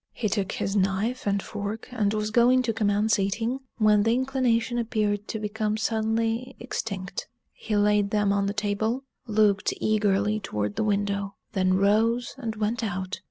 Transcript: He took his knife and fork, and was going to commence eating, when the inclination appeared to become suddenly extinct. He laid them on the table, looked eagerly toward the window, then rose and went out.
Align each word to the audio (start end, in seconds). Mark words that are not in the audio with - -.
He 0.13 0.29
took 0.29 0.53
his 0.53 0.75
knife 0.75 1.27
and 1.27 1.43
fork, 1.43 1.87
and 1.91 2.11
was 2.11 2.31
going 2.31 2.63
to 2.63 2.73
commence 2.73 3.19
eating, 3.19 3.59
when 3.77 4.01
the 4.01 4.15
inclination 4.15 4.79
appeared 4.79 5.27
to 5.27 5.37
become 5.37 5.77
suddenly 5.77 6.55
extinct. 6.59 7.27
He 7.53 7.75
laid 7.75 8.09
them 8.09 8.33
on 8.33 8.47
the 8.47 8.53
table, 8.55 9.03
looked 9.27 9.75
eagerly 9.79 10.39
toward 10.39 10.75
the 10.75 10.83
window, 10.83 11.35
then 11.51 11.75
rose 11.75 12.33
and 12.39 12.55
went 12.55 12.83
out. 12.83 13.19